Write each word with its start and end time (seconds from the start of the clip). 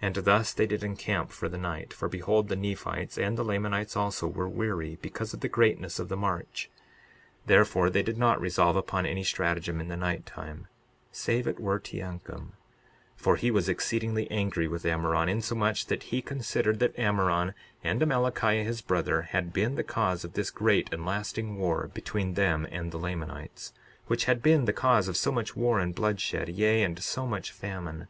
62:35 0.00 0.06
And 0.06 0.14
thus 0.24 0.52
they 0.52 0.66
did 0.68 0.84
encamp 0.84 1.32
for 1.32 1.48
the 1.48 1.58
night. 1.58 1.92
For 1.92 2.08
behold, 2.08 2.46
the 2.46 2.54
Nephites 2.54 3.18
and 3.18 3.36
the 3.36 3.42
Lamanites 3.42 3.96
also 3.96 4.28
were 4.28 4.48
weary 4.48 4.96
because 5.02 5.34
of 5.34 5.40
the 5.40 5.48
greatness 5.48 5.98
of 5.98 6.08
the 6.08 6.16
march; 6.16 6.70
therefore 7.46 7.90
they 7.90 8.04
did 8.04 8.16
not 8.16 8.40
resolve 8.40 8.76
upon 8.76 9.06
any 9.06 9.24
stratagem 9.24 9.80
in 9.80 9.88
the 9.88 9.96
night 9.96 10.24
time, 10.24 10.68
save 11.10 11.48
it 11.48 11.58
were 11.58 11.80
Teancum; 11.80 12.52
for 13.16 13.34
he 13.34 13.50
was 13.50 13.68
exceedingly 13.68 14.30
angry 14.30 14.68
with 14.68 14.84
Ammoron, 14.86 15.28
insomuch 15.28 15.86
that 15.86 16.04
he 16.14 16.22
considered 16.22 16.78
that 16.78 16.96
Ammoron, 16.96 17.52
and 17.82 18.00
Amalickiah 18.00 18.62
his 18.62 18.80
brother, 18.82 19.22
had 19.22 19.52
been 19.52 19.74
the 19.74 19.82
cause 19.82 20.24
of 20.24 20.34
this 20.34 20.52
great 20.52 20.94
and 20.94 21.04
lasting 21.04 21.58
war 21.58 21.90
between 21.92 22.34
them 22.34 22.68
and 22.70 22.92
the 22.92 22.98
Lamanites, 23.00 23.72
which 24.06 24.26
had 24.26 24.44
been 24.44 24.66
the 24.66 24.72
cause 24.72 25.08
of 25.08 25.16
so 25.16 25.32
much 25.32 25.56
war 25.56 25.80
and 25.80 25.92
bloodshed, 25.92 26.48
yea, 26.50 26.84
and 26.84 27.02
so 27.02 27.26
much 27.26 27.50
famine. 27.50 28.06